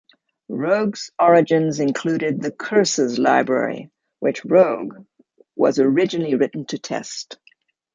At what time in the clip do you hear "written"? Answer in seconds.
6.33-6.65